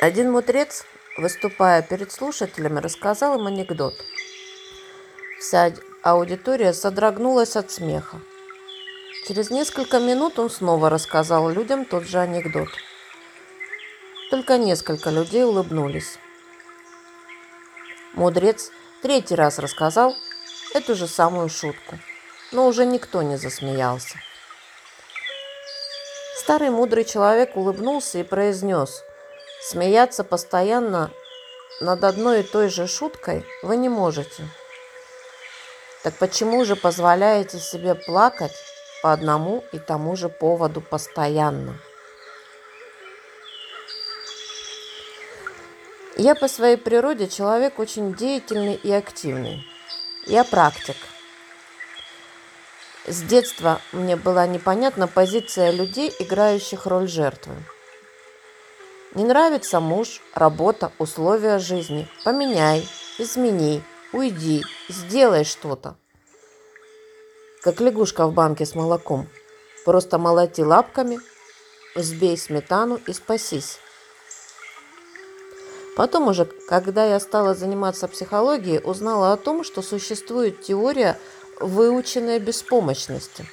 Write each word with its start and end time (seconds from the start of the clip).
Один 0.00 0.30
мудрец, 0.30 0.84
выступая 1.16 1.82
перед 1.82 2.12
слушателями, 2.12 2.78
рассказал 2.78 3.36
им 3.36 3.48
анекдот. 3.48 3.94
Вся 5.40 5.72
аудитория 6.04 6.72
содрогнулась 6.72 7.56
от 7.56 7.72
смеха. 7.72 8.20
Через 9.26 9.50
несколько 9.50 9.98
минут 9.98 10.38
он 10.38 10.50
снова 10.50 10.88
рассказал 10.88 11.50
людям 11.50 11.84
тот 11.84 12.04
же 12.04 12.20
анекдот. 12.20 12.68
Только 14.30 14.56
несколько 14.56 15.10
людей 15.10 15.42
улыбнулись. 15.42 16.18
Мудрец 18.14 18.70
третий 19.02 19.34
раз 19.34 19.58
рассказал 19.58 20.14
эту 20.74 20.94
же 20.94 21.08
самую 21.08 21.48
шутку, 21.48 21.98
но 22.52 22.68
уже 22.68 22.86
никто 22.86 23.22
не 23.22 23.36
засмеялся. 23.36 24.16
Старый 26.36 26.70
мудрый 26.70 27.04
человек 27.04 27.56
улыбнулся 27.56 28.20
и 28.20 28.22
произнес– 28.22 29.02
Смеяться 29.60 30.24
постоянно 30.24 31.10
над 31.80 32.04
одной 32.04 32.40
и 32.40 32.42
той 32.42 32.68
же 32.68 32.86
шуткой 32.86 33.44
вы 33.62 33.76
не 33.76 33.88
можете. 33.88 34.48
Так 36.02 36.14
почему 36.14 36.64
же 36.64 36.76
позволяете 36.76 37.58
себе 37.58 37.94
плакать 37.94 38.54
по 39.02 39.12
одному 39.12 39.64
и 39.72 39.78
тому 39.78 40.16
же 40.16 40.28
поводу 40.28 40.80
постоянно? 40.80 41.78
Я 46.16 46.34
по 46.34 46.48
своей 46.48 46.76
природе 46.76 47.28
человек 47.28 47.78
очень 47.78 48.14
деятельный 48.14 48.74
и 48.74 48.90
активный. 48.90 49.64
Я 50.26 50.44
практик. 50.44 50.96
С 53.06 53.22
детства 53.22 53.80
мне 53.92 54.16
была 54.16 54.46
непонятна 54.46 55.06
позиция 55.06 55.70
людей, 55.70 56.12
играющих 56.18 56.86
роль 56.86 57.08
жертвы. 57.08 57.54
Не 59.14 59.24
нравится 59.24 59.80
муж, 59.80 60.20
работа, 60.34 60.92
условия 60.98 61.58
жизни. 61.58 62.06
Поменяй, 62.24 62.86
измени, 63.18 63.82
уйди, 64.12 64.64
сделай 64.90 65.44
что-то. 65.44 65.96
Как 67.62 67.80
лягушка 67.80 68.26
в 68.26 68.34
банке 68.34 68.66
с 68.66 68.74
молоком. 68.74 69.26
Просто 69.86 70.18
молоти 70.18 70.60
лапками, 70.60 71.20
взбей 71.94 72.36
сметану 72.36 73.00
и 73.06 73.14
спасись. 73.14 73.78
Потом 75.96 76.28
уже, 76.28 76.44
когда 76.44 77.06
я 77.06 77.18
стала 77.18 77.54
заниматься 77.54 78.08
психологией, 78.08 78.82
узнала 78.84 79.32
о 79.32 79.38
том, 79.38 79.64
что 79.64 79.80
существует 79.80 80.60
теория 80.60 81.18
выученной 81.60 82.38
беспомощности. 82.40 83.46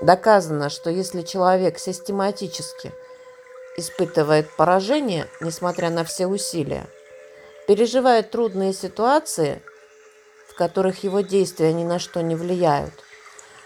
Доказано, 0.00 0.70
что 0.70 0.90
если 0.90 1.22
человек 1.22 1.80
систематически– 1.80 2.94
испытывает 3.76 4.50
поражение, 4.56 5.28
несмотря 5.40 5.90
на 5.90 6.04
все 6.04 6.26
усилия, 6.26 6.86
переживает 7.66 8.30
трудные 8.30 8.72
ситуации, 8.72 9.62
в 10.48 10.54
которых 10.54 11.04
его 11.04 11.20
действия 11.20 11.72
ни 11.72 11.84
на 11.84 11.98
что 11.98 12.22
не 12.22 12.34
влияют, 12.34 12.94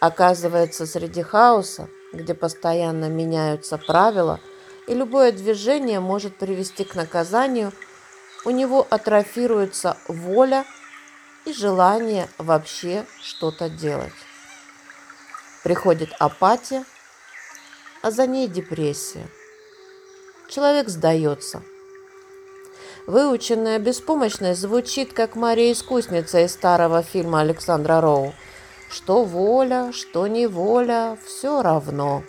оказывается 0.00 0.86
среди 0.86 1.22
хаоса, 1.22 1.88
где 2.12 2.34
постоянно 2.34 3.08
меняются 3.08 3.78
правила, 3.78 4.40
и 4.88 4.94
любое 4.94 5.30
движение 5.30 6.00
может 6.00 6.36
привести 6.38 6.84
к 6.84 6.94
наказанию, 6.94 7.72
у 8.44 8.50
него 8.50 8.84
атрофируется 8.90 9.96
воля 10.08 10.64
и 11.44 11.52
желание 11.52 12.28
вообще 12.38 13.06
что-то 13.22 13.68
делать. 13.68 14.12
Приходит 15.62 16.10
апатия, 16.18 16.84
а 18.02 18.10
за 18.10 18.26
ней 18.26 18.48
депрессия– 18.48 19.28
человек 20.52 20.88
сдается. 20.88 21.62
Выученная 23.06 23.78
беспомощность 23.78 24.60
звучит, 24.60 25.12
как 25.12 25.34
Мария-искусница 25.34 26.44
из 26.44 26.52
старого 26.52 27.02
фильма 27.02 27.40
Александра 27.40 28.00
Роу. 28.00 28.34
Что 28.88 29.24
воля, 29.24 29.90
что 29.92 30.26
неволя, 30.26 31.18
все 31.24 31.62
равно. 31.62 32.22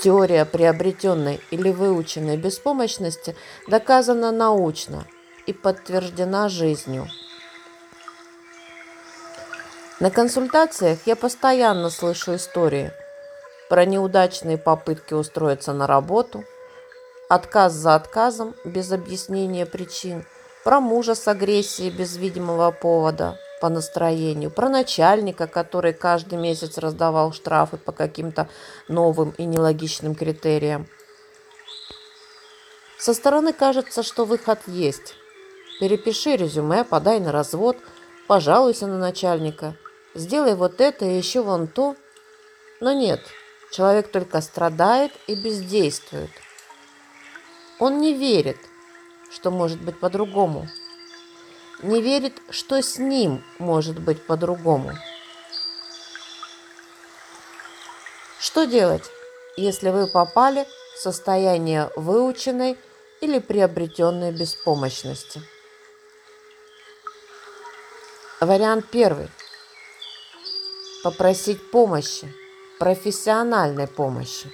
Теория 0.00 0.44
приобретенной 0.44 1.40
или 1.50 1.70
выученной 1.70 2.36
беспомощности 2.36 3.34
доказана 3.66 4.30
научно 4.30 5.06
и 5.46 5.54
подтверждена 5.54 6.50
жизнью. 6.50 7.08
На 9.98 10.10
консультациях 10.10 10.98
я 11.06 11.16
постоянно 11.16 11.88
слышу 11.88 12.34
истории– 12.34 12.92
про 13.68 13.84
неудачные 13.84 14.58
попытки 14.58 15.14
устроиться 15.14 15.72
на 15.72 15.86
работу, 15.86 16.44
отказ 17.28 17.72
за 17.72 17.94
отказом 17.94 18.54
без 18.64 18.92
объяснения 18.92 19.66
причин, 19.66 20.26
про 20.62 20.80
мужа 20.80 21.14
с 21.14 21.26
агрессией 21.28 21.90
без 21.90 22.16
видимого 22.16 22.70
повода 22.70 23.38
по 23.60 23.68
настроению, 23.68 24.50
про 24.50 24.68
начальника, 24.68 25.46
который 25.46 25.92
каждый 25.92 26.38
месяц 26.38 26.78
раздавал 26.78 27.32
штрафы 27.32 27.76
по 27.76 27.92
каким-то 27.92 28.48
новым 28.88 29.30
и 29.38 29.44
нелогичным 29.44 30.14
критериям. 30.14 30.86
Со 32.98 33.14
стороны 33.14 33.52
кажется, 33.52 34.02
что 34.02 34.24
выход 34.24 34.60
есть. 34.66 35.14
Перепиши 35.80 36.36
резюме, 36.36 36.84
подай 36.84 37.20
на 37.20 37.32
развод, 37.32 37.76
пожалуйся 38.26 38.86
на 38.86 38.98
начальника, 38.98 39.76
сделай 40.14 40.54
вот 40.54 40.80
это 40.80 41.04
и 41.04 41.16
еще 41.16 41.42
вон 41.42 41.66
то. 41.66 41.96
Но 42.80 42.92
нет– 42.92 43.20
Человек 43.74 44.12
только 44.12 44.40
страдает 44.40 45.10
и 45.26 45.34
бездействует. 45.34 46.30
Он 47.80 47.98
не 47.98 48.14
верит, 48.14 48.58
что 49.32 49.50
может 49.50 49.80
быть 49.80 49.98
по-другому. 49.98 50.68
Не 51.82 52.00
верит, 52.00 52.34
что 52.50 52.80
с 52.80 52.98
ним 52.98 53.42
может 53.58 53.98
быть 53.98 54.24
по-другому. 54.24 54.92
Что 58.38 58.64
делать, 58.64 59.10
если 59.56 59.90
вы 59.90 60.06
попали 60.06 60.68
в 60.94 61.00
состояние 61.00 61.90
выученной 61.96 62.78
или 63.20 63.40
приобретенной 63.40 64.30
беспомощности? 64.30 65.42
Вариант 68.40 68.86
первый. 68.88 69.28
Попросить 71.02 71.72
помощи– 71.72 72.32
профессиональной 72.78 73.86
помощи. 73.86 74.50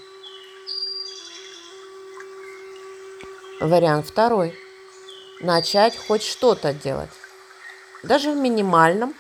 Вариант 3.61 4.07
второй. 4.07 4.55
Начать 5.41 5.97
хоть 5.97 6.23
что-то 6.23 6.73
делать. 6.73 7.11
Даже 8.03 8.33
в 8.33 8.37
минимальном 8.37 9.15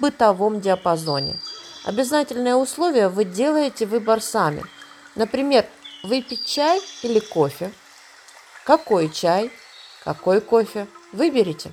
бытовом 0.00 0.60
диапазоне. 0.60 1.36
Обязательное 1.84 2.54
условие– 2.56 3.08
вы 3.10 3.24
делаете 3.24 3.86
выбор 3.86 4.20
сами. 4.20 4.64
Например, 5.14 5.66
выпить 6.02 6.44
чай 6.44 6.80
или 7.02 7.20
кофе. 7.20 7.72
Какой 8.64 9.08
чай, 9.08 9.50
какой 10.04 10.40
кофе– 10.40 10.86
выберите. 11.12 11.72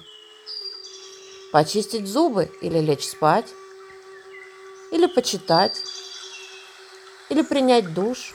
Почистить 1.52 2.08
зубы 2.08 2.52
или 2.62 2.80
лечь 2.80 3.08
спать. 3.08 3.48
Или 4.92 5.06
почитать 5.08 5.82
или 7.30 7.42
принять 7.42 7.94
душ. 7.94 8.34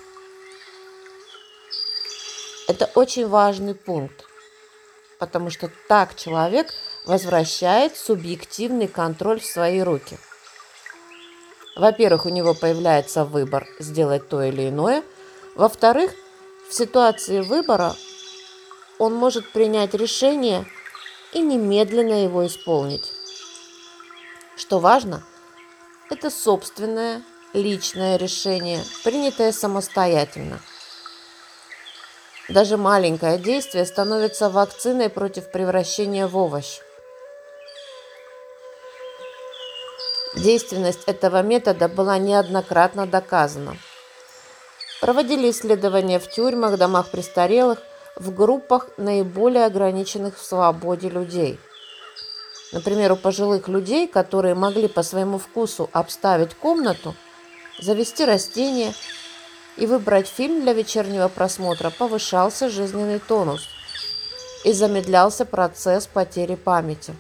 Это 2.69 2.91
очень 2.95 3.27
важный 3.27 3.75
пункт, 3.75 4.25
потому 5.19 5.51
что 5.51 5.71
так 5.89 6.15
человек 6.15 6.73
возвращает 7.05 7.97
субъективный 7.97 8.89
контроль 8.89 9.41
в 9.41 9.47
свои 9.47 9.81
руки. 9.81 10.19
Во-первых, 11.75 12.27
у 12.27 12.29
него 12.29 12.55
появляется 12.55 13.25
выбор 13.25 13.67
сделать 13.79 14.29
то 14.29 14.43
или 14.43 14.69
иное. 14.69 15.03
Во-вторых, 15.55 16.13
в 16.69 16.75
ситуации 16.75 17.41
выбора 17.41 17.95
он 18.99 19.15
может 19.15 19.51
принять 19.53 19.95
решение 19.95 20.67
и 21.33 21.41
немедленно 21.41 22.25
его 22.25 22.47
исполнить. 22.47 23.13
Что 24.57 24.79
важно, 24.79 25.25
это 26.11 26.31
собственное 26.31 27.23
личное 27.53 28.17
решение, 28.17 28.81
принятое 29.05 29.53
самостоятельно. 29.53 30.61
Даже 32.49 32.77
маленькое 32.77 33.39
действие 33.39 33.87
становится 33.87 34.49
вакциной 34.49 35.09
против 35.09 35.51
превращения 35.51 36.27
в 36.27 36.37
овощ. 36.37 36.81
Действенность 40.35 41.05
этого 41.07 41.43
метода 41.43 41.89
была 41.89 42.19
неоднократно 42.19 43.07
доказана. 43.07 43.77
Проводили 45.01 45.51
исследования 45.51 46.19
в 46.19 46.29
тюрьмах, 46.29 46.79
домах 46.79 47.11
престарелых, 47.11 47.81
в 48.17 48.35
группах 48.35 48.89
наиболее 48.97 49.67
ограниченных 49.67 50.39
в 50.39 50.45
свободе 50.45 51.09
людей. 51.09 51.61
Например, 52.73 53.13
у 53.13 53.17
пожилых 53.17 53.69
людей, 53.69 54.07
которые 54.07 54.55
могли 54.55 54.89
по 54.89 55.03
своему 55.03 55.39
вкусу 55.39 55.91
обставить 55.93 56.55
комнату– 56.55 57.15
завести 57.79 58.25
растения 58.25 58.95
и 59.77 59.87
выбрать 59.87 60.29
фильм 60.29 60.63
для 60.63 60.73
вечернего 60.73 61.29
просмотра, 61.29 61.91
повышался 61.91 62.69
жизненный 62.69 63.19
тонус 63.19 63.69
и 64.65 64.73
замедлялся 64.73 65.45
процесс 65.45 66.07
потери 66.07 66.55
памяти. 66.55 67.15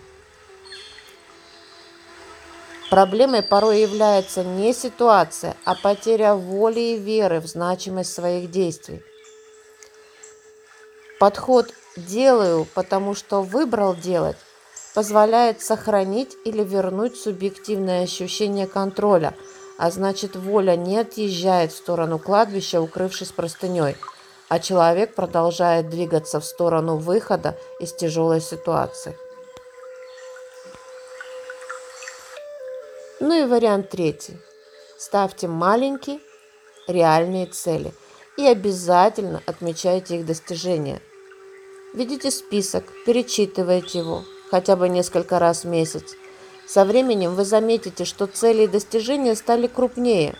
Проблемой 2.90 3.43
порой 3.43 3.81
является 3.81 4.44
не 4.44 4.75
ситуация, 4.75 5.56
а 5.64 5.75
потеря 5.75 6.34
воли 6.34 6.81
и 6.81 6.98
веры 6.98 7.40
в 7.40 7.46
значимость 7.46 8.12
своих 8.12 8.50
действий. 8.50 9.02
Подход 11.19 11.72
«делаю, 11.96 12.66
потому 12.75 13.14
что 13.14 13.43
выбрал 13.43 13.94
делать» 13.94 14.37
позволяет 14.94 15.62
сохранить 15.62 16.37
или 16.44 16.62
вернуть 16.62 17.16
субъективное 17.16 18.05
ощущение 18.05 18.66
контроля, 18.66 19.34
а 19.82 19.90
значит 19.90 20.37
воля 20.37 20.76
не 20.76 20.96
отъезжает 20.96 21.73
в 21.73 21.76
сторону 21.76 22.20
кладбища, 22.20 22.81
укрывшись 22.81 23.32
простыней, 23.32 23.96
а 24.49 24.61
человек 24.61 25.17
продолжает 25.17 25.90
двигаться 25.90 26.38
в 26.38 26.44
сторону 26.44 26.99
выхода 26.99 27.58
из 27.81 27.93
тяжелой 27.93 28.40
ситуации. 28.40 29.17
Ну 33.19 33.43
и 33.43 33.44
вариант 33.44 33.90
третий. 33.90 34.38
Ставьте 34.96 35.49
маленькие 35.49 36.20
реальные 36.87 37.46
цели 37.46 37.93
и 38.37 38.46
обязательно 38.46 39.43
отмечайте 39.46 40.20
их 40.20 40.26
достижения. 40.26 41.02
Ведите 41.93 42.31
список, 42.31 42.84
перечитывайте 43.05 43.99
его, 43.99 44.23
хотя 44.49 44.76
бы 44.76 44.88
несколько 44.88 45.40
раз 45.40 45.64
в 45.64 45.67
месяц. 45.67 46.14
Со 46.67 46.85
временем 46.85 47.35
вы 47.35 47.44
заметите, 47.44 48.05
что 48.05 48.26
цели 48.26 48.62
и 48.62 48.69
достижения 48.69 49.35
стали 49.35 49.67
крупнее. 49.67 50.37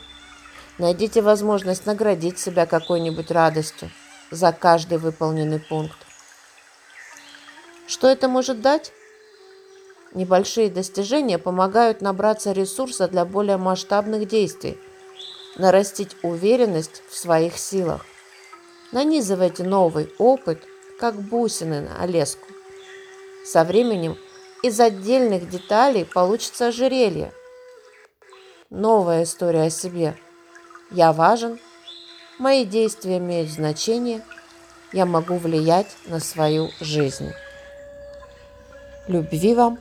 Найдите 0.79 1.21
возможность 1.21 1.87
наградить 1.87 2.39
себя 2.39 2.67
какой-нибудь 2.67 3.31
радостью 3.31 3.91
за 4.31 4.53
каждый 4.53 4.99
выполненный 4.99 5.61
пункт. 5.61 5.99
Что 7.87 8.09
это 8.09 8.29
может 8.29 8.63
дать? 8.63 8.93
Небольшие 10.15 10.71
достижения 10.71 11.39
помогают 11.39 12.01
набраться 12.01 12.53
ресурса 12.53 13.09
для 13.09 13.25
более 13.25 13.57
масштабных 13.57 14.27
действий, 14.29 14.79
нарастить 15.57 16.17
уверенность 16.23 17.03
в 17.09 17.17
своих 17.17 17.59
силах. 17.59 18.05
Нанизывайте 18.93 19.65
новый 19.65 20.13
опыт, 20.19 20.63
как 20.99 21.15
бусины 21.15 21.81
на 21.81 22.07
леску. 22.07 22.47
Со 23.45 23.65
временем 23.65 24.17
из 24.63 24.79
отдельных 24.79 25.49
деталей 25.49 26.05
получится 26.05 26.69
ожерелье. 26.69 27.33
Новая 28.71 29.25
история 29.25 29.65
о 29.65 29.71
себе. 29.71 30.17
Я 30.91 31.13
важен, 31.13 31.59
мои 32.39 32.65
действия 32.65 33.19
имеют 33.19 33.51
значение, 33.51 34.23
я 34.93 35.05
могу 35.05 35.37
влиять 35.37 35.89
на 36.07 36.21
свою 36.21 36.71
жизнь. 36.81 37.33
Любви 39.09 39.55
вам, 39.55 39.79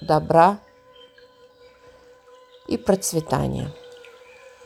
добра 0.00 0.58
и 2.66 2.76
процветания. 2.76 3.72